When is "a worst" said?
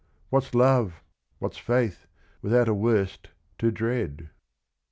2.67-3.27